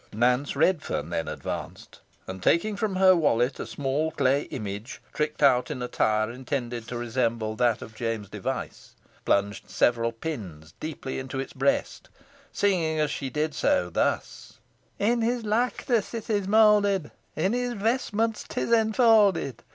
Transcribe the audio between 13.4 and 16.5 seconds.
so, thus, "In his likeness it is